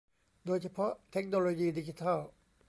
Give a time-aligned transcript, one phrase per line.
[0.45, 2.19] โดยเฉพาะเทคโนโลยีดิจิทัล